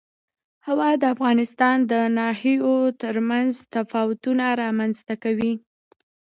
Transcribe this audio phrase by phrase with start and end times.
[0.67, 5.53] هوا د افغانستان د ناحیو ترمنځ تفاوتونه رامنځ ته کوي.